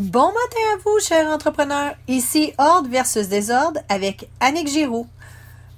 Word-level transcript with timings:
Bon 0.00 0.28
matin 0.28 0.60
à 0.72 0.78
vous, 0.78 0.98
chers 0.98 1.28
entrepreneurs. 1.28 1.94
Ici 2.08 2.54
Ordre 2.56 2.88
versus 2.88 3.28
Désordre 3.28 3.80
avec 3.90 4.30
Annick 4.40 4.66
Giroux. 4.66 5.06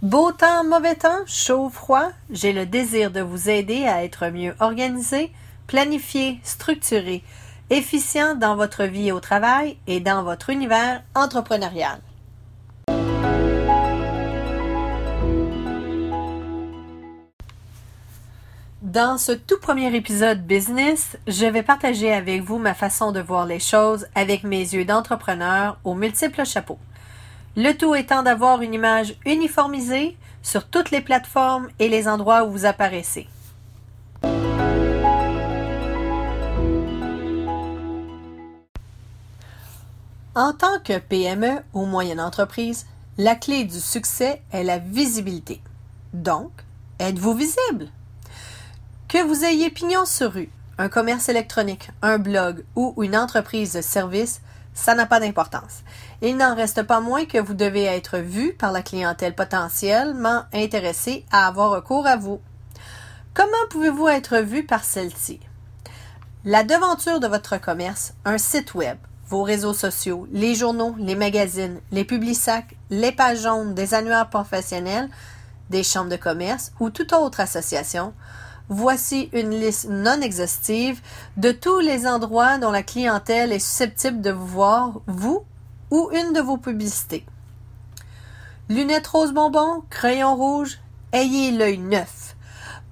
Beau 0.01 0.31
temps, 0.31 0.63
mauvais 0.63 0.95
temps, 0.95 1.27
chaud, 1.27 1.69
froid, 1.69 2.11
j'ai 2.31 2.53
le 2.53 2.65
désir 2.65 3.11
de 3.11 3.21
vous 3.21 3.51
aider 3.51 3.85
à 3.85 4.05
être 4.05 4.29
mieux 4.29 4.55
organisé, 4.61 5.33
planifié, 5.67 6.39
structuré, 6.45 7.25
efficient 7.69 8.37
dans 8.37 8.55
votre 8.55 8.85
vie 8.85 9.11
au 9.11 9.19
travail 9.19 9.77
et 9.89 9.99
dans 9.99 10.23
votre 10.23 10.51
univers 10.51 11.03
entrepreneurial. 11.17 11.99
Dans 18.93 19.17
ce 19.17 19.33
tout 19.33 19.59
premier 19.59 19.97
épisode 19.97 20.47
business, 20.47 21.17
je 21.27 21.47
vais 21.47 21.63
partager 21.63 22.13
avec 22.13 22.43
vous 22.43 22.59
ma 22.59 22.75
façon 22.75 23.11
de 23.11 23.21
voir 23.21 23.47
les 23.47 23.59
choses 23.59 24.07
avec 24.15 24.45
mes 24.45 24.59
yeux 24.59 24.85
d'entrepreneur 24.85 25.79
aux 25.83 25.95
multiples 25.95 26.45
chapeaux. 26.45 26.79
Le 27.57 27.73
tout 27.73 27.95
étant 27.95 28.23
d'avoir 28.23 28.61
une 28.61 28.75
image 28.75 29.15
uniformisée 29.25 30.15
sur 30.43 30.69
toutes 30.69 30.91
les 30.91 31.01
plateformes 31.01 31.69
et 31.79 31.89
les 31.89 32.07
endroits 32.07 32.45
où 32.45 32.51
vous 32.51 32.67
apparaissez. 32.67 33.29
En 40.35 40.53
tant 40.53 40.81
que 40.85 40.99
PME 40.99 41.63
ou 41.73 41.87
moyenne 41.87 42.21
entreprise, 42.21 42.85
la 43.17 43.37
clé 43.37 43.65
du 43.65 43.81
succès 43.81 44.43
est 44.53 44.65
la 44.65 44.77
visibilité. 44.77 45.63
Donc, 46.13 46.51
êtes-vous 46.99 47.33
visible? 47.33 47.89
Que 49.13 49.23
vous 49.23 49.45
ayez 49.45 49.69
pignon 49.69 50.07
sur 50.07 50.33
rue, 50.33 50.49
un 50.79 50.89
commerce 50.89 51.29
électronique, 51.29 51.91
un 52.01 52.17
blog 52.17 52.65
ou 52.77 52.95
une 53.03 53.15
entreprise 53.15 53.75
de 53.75 53.83
service, 53.83 54.41
ça 54.73 54.95
n'a 54.95 55.05
pas 55.05 55.21
d'importance. 55.21 55.83
Il 56.23 56.39
n'en 56.39 56.55
reste 56.55 56.85
pas 56.85 57.01
moins 57.01 57.27
que 57.27 57.37
vous 57.37 57.53
devez 57.53 57.85
être 57.85 58.17
vu 58.17 58.55
par 58.55 58.73
la 58.73 58.81
clientèle 58.81 59.35
potentiellement 59.35 60.45
intéressée 60.55 61.27
à 61.31 61.47
avoir 61.47 61.73
recours 61.73 62.07
à 62.07 62.17
vous. 62.17 62.41
Comment 63.35 63.53
pouvez-vous 63.69 64.09
être 64.09 64.39
vu 64.39 64.65
par 64.65 64.83
celle-ci? 64.83 65.41
La 66.47 66.65
devanture 66.65 67.21
de 67.21 67.27
votre 67.27 67.61
commerce, 67.61 68.15
un 68.25 68.39
site 68.39 68.73
web, 68.73 68.97
vos 69.29 69.43
réseaux 69.43 69.75
sociaux, 69.75 70.27
les 70.33 70.55
journaux, 70.55 70.95
les 70.99 71.17
magazines, 71.17 71.83
les 71.91 72.07
publics-sacs, 72.07 72.79
les 72.89 73.13
pages 73.13 73.43
jaunes 73.43 73.75
des 73.75 73.93
annuaires 73.93 74.31
professionnels, 74.31 75.11
des 75.69 75.83
chambres 75.83 76.09
de 76.09 76.17
commerce 76.17 76.73
ou 76.81 76.89
toute 76.89 77.13
autre 77.13 77.41
association 77.41 78.15
Voici 78.75 79.29
une 79.35 79.51
liste 79.51 79.91
non 79.91 80.23
exhaustive 80.23 81.03
de 81.37 81.53
tous 81.53 81.81
les 81.81 82.07
endroits 82.07 82.57
dont 82.57 82.71
la 82.71 82.83
clientèle 82.83 83.53
est 83.53 83.59
susceptible 83.59 84.23
de 84.23 84.31
vous 84.31 84.47
voir, 84.47 85.03
vous 85.07 85.45
ou 85.91 86.09
une 86.15 86.33
de 86.33 86.41
vos 86.41 86.57
publicités. 86.57 87.27
Lunettes 88.71 89.09
rose 89.09 89.35
bonbon, 89.35 89.83
crayon 89.91 90.35
rouge, 90.37 90.79
ayez 91.13 91.51
l'œil 91.51 91.77
neuf. 91.77 92.35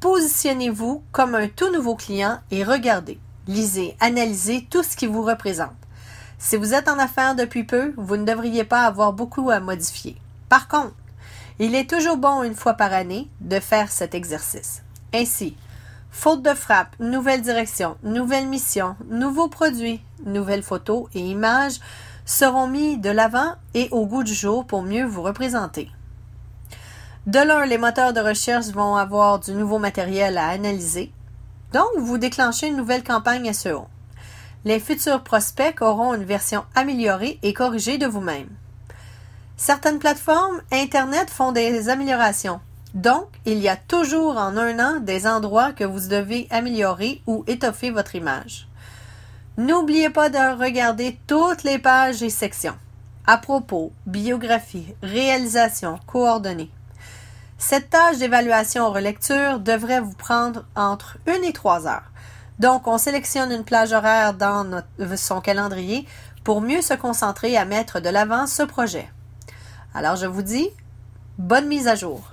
Positionnez-vous 0.01 1.03
comme 1.13 1.35
un 1.35 1.49
tout 1.49 1.73
nouveau 1.73 1.95
client 1.95 2.41
et 2.51 2.63
regardez, 2.63 3.19
lisez, 3.49 3.97
analysez 4.01 4.67
tout 4.69 4.83
ce 4.83 4.99
qui 4.99 5.07
vous 5.07 5.23
représente. 5.23 5.71
Si 6.39 6.59
vous 6.59 6.75
êtes 6.75 6.89
en 6.89 6.99
affaires 6.99 7.37
depuis 7.37 7.65
peu, 7.65 7.95
vous 7.97 8.19
ne 8.19 8.27
devriez 8.27 8.65
pas 8.65 8.83
avoir 8.83 9.15
beaucoup 9.15 9.49
à 9.49 9.61
modifier. 9.61 10.19
Par 10.51 10.69
contre, 10.69 10.95
il 11.59 11.75
est 11.75 11.89
toujours 11.89 12.19
bon 12.19 12.43
une 12.43 12.55
fois 12.55 12.75
par 12.75 12.93
année 12.93 13.31
de 13.41 13.59
faire 13.61 13.91
cet 13.91 14.15
exercice. 14.15 14.83
Ainsi, 15.15 15.57
faute 16.11 16.43
de 16.43 16.55
frappe, 16.55 16.95
nouvelle 16.99 17.43
direction, 17.43 17.97
nouvelle 18.03 18.47
mission, 18.47 18.97
nouveaux 19.09 19.49
produits, 19.49 20.01
nouvelles 20.25 20.63
photos 20.63 21.09
et 21.15 21.21
images 21.21 21.81
seront 22.25 22.67
mis 22.67 22.99
de 22.99 23.11
l'avant 23.11 23.55
et 23.75 23.89
au 23.91 24.07
goût 24.07 24.23
du 24.23 24.35
jour 24.35 24.67
pour 24.67 24.83
mieux 24.83 25.05
vous 25.05 25.23
représenter. 25.23 25.91
De 27.27 27.39
l'un, 27.39 27.67
les 27.67 27.79
moteurs 27.79 28.13
de 28.13 28.21
recherche 28.21 28.69
vont 28.69 28.97
avoir 28.97 29.41
du 29.41 29.53
nouveau 29.53 29.79
matériel 29.79 30.39
à 30.39 30.49
analyser. 30.49 31.13
Donc, 31.73 31.89
vous 31.99 32.19
déclenchez 32.19 32.69
une 32.69 32.77
nouvelle 32.77 33.05
campagne 33.05 33.53
SEO. 33.53 33.87
Les 34.65 34.81
futurs 34.81 35.23
prospects 35.23 35.81
auront 35.81 36.15
une 36.15 36.25
version 36.25 36.65
améliorée 36.75 37.39
et 37.43 37.53
corrigée 37.53 37.99
de 37.99 38.07
vous-même. 38.07 38.49
Certaines 39.57 39.99
plateformes 39.99 40.61
Internet 40.73 41.31
font 41.31 41.53
des 41.53 41.89
améliorations. 41.89 42.61
Donc, 42.95 43.29
il 43.47 43.59
y 43.59 43.69
a 43.69 43.77
toujours 43.77 44.37
en 44.37 44.57
un 44.57 44.79
an 44.79 45.01
des 45.01 45.27
endroits 45.27 45.73
que 45.73 45.85
vous 45.85 46.09
devez 46.09 46.49
améliorer 46.51 47.23
ou 47.27 47.45
étoffer 47.47 47.91
votre 47.91 48.17
image. 48.17 48.69
N'oubliez 49.59 50.11
pas 50.11 50.29
de 50.29 50.59
regarder 50.59 51.19
toutes 51.27 51.63
les 51.63 51.79
pages 51.79 52.23
et 52.23 52.31
sections. 52.31 52.77
À 53.27 53.37
propos, 53.37 53.93
biographie, 54.07 54.95
réalisation, 55.03 56.01
coordonnées. 56.07 56.71
Cette 57.59 57.91
tâche 57.91 58.19
d'évaluation 58.19 58.91
relecture 58.91 59.61
devrait 59.61 60.01
vous 60.01 60.15
prendre 60.15 60.65
entre 60.75 61.19
une 61.27 61.45
et 61.45 61.53
trois 61.53 61.87
heures. 61.87 62.11
Donc, 62.59 62.89
on 62.89 62.99
sélectionne 62.99 63.53
une 63.53 63.65
plage 63.65 63.93
horaire 63.93 64.35
dans 64.35 64.83
son 65.17 65.41
calendrier 65.41 66.07
pour 66.43 66.61
mieux 66.61 66.83
se 66.83 66.95
concentrer 66.95 67.57
à 67.57 67.67
mettre 67.67 68.01
de 68.01 68.09
l'avant 68.09 68.47
ce 68.47 68.63
projet. 68.63 69.09
Alors, 69.95 70.17
je 70.17 70.27
vous 70.27 70.43
dis, 70.43 70.71
bonne 71.39 71.69
mise 71.69 71.87
à 71.87 71.95
jour. 71.95 72.30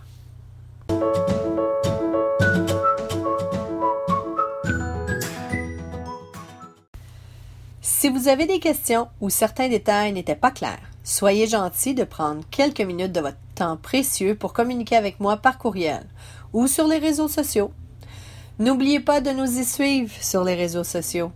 Si 8.08 8.14
vous 8.14 8.30
avez 8.30 8.46
des 8.46 8.62
questions 8.62 9.10
ou 9.20 9.30
certains 9.30 9.68
détails 9.68 10.14
n'étaient 10.14 10.34
pas 10.34 10.52
clairs, 10.52 10.80
soyez 11.04 11.46
gentil 11.46 11.94
de 11.94 12.06
prendre 12.06 12.42
quelques 12.50 12.80
minutes 12.80 13.12
de 13.12 13.20
votre 13.20 13.36
temps 13.54 13.76
précieux 13.76 14.34
pour 14.34 14.54
communiquer 14.54 14.96
avec 14.96 15.20
moi 15.20 15.36
par 15.36 15.58
courriel 15.58 16.06
ou 16.54 16.68
sur 16.68 16.88
les 16.88 17.00
réseaux 17.00 17.28
sociaux. 17.28 17.70
N'oubliez 18.60 19.02
pas 19.02 19.20
de 19.20 19.32
nous 19.32 19.60
y 19.60 19.66
suivre 19.66 20.14
sur 20.22 20.46
les 20.46 20.56
réseaux 20.56 20.86
sociaux. 20.86 21.34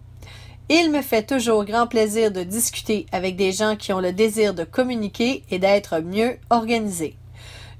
Il 0.70 0.92
me 0.92 1.02
fait 1.02 1.24
toujours 1.24 1.66
grand 1.66 1.88
plaisir 1.88 2.32
de 2.32 2.42
discuter 2.42 3.06
avec 3.12 3.36
des 3.36 3.52
gens 3.52 3.76
qui 3.76 3.92
ont 3.92 4.00
le 4.00 4.14
désir 4.14 4.54
de 4.54 4.64
communiquer 4.64 5.44
et 5.52 5.60
d'être 5.60 6.00
mieux 6.00 6.38
organisés. 6.52 7.18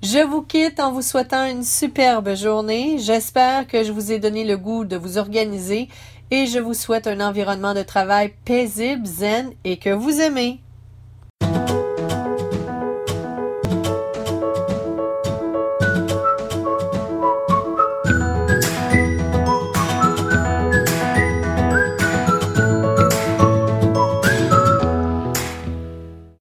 Je 0.04 0.18
vous 0.18 0.42
quitte 0.42 0.82
en 0.82 0.92
vous 0.92 1.04
souhaitant 1.04 1.46
une 1.46 1.64
superbe 1.64 2.36
journée. 2.36 2.98
J'espère 2.98 3.68
que 3.68 3.86
je 3.86 3.94
vous 3.94 4.12
ai 4.12 4.20
donné 4.20 4.44
le 4.44 4.58
goût 4.58 4.84
de 4.84 4.98
vous 4.98 5.18
organiser 5.18 5.88
et 6.32 6.48
je 6.48 6.60
vous 6.60 6.74
souhaite 6.74 7.08
un 7.08 7.20
environnement 7.20 7.74
de 7.74 7.84
travail 7.84 8.34
paisible, 8.46 9.06
zen 9.06 9.52
et 9.66 9.78
que 9.78 9.90
vous 9.90 10.22
aimez. 10.22 10.62